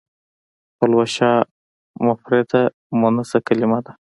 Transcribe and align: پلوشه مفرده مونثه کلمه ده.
پلوشه 0.77 1.31
مفرده 2.05 2.61
مونثه 2.99 3.37
کلمه 3.47 3.79
ده. 3.85 3.93